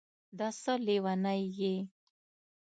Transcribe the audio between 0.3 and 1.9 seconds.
دا څه لېونی یې